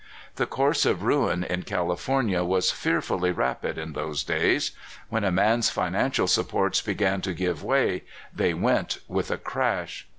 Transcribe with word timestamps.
The 0.37 0.47
course 0.47 0.83
of 0.83 1.03
ruin 1.03 1.43
in 1.43 1.61
California 1.61 2.43
was 2.43 2.71
fearfully 2.71 3.29
rapid 3.31 3.77
in 3.77 3.93
those 3.93 4.23
days. 4.23 4.71
When 5.09 5.23
a 5.23 5.31
man's 5.31 5.69
financial 5.69 6.25
supports 6.25 6.81
began 6.81 7.21
to 7.21 7.35
give 7.35 7.61
way, 7.63 8.05
they 8.33 8.55
went 8.55 8.97
with 9.07 9.29
a 9.29 9.37
crash. 9.37 10.07